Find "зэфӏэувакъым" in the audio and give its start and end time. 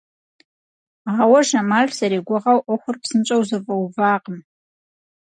3.49-4.39